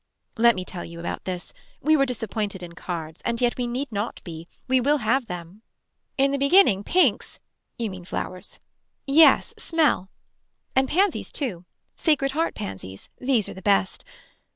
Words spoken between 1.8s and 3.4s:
were disappointed in cards. And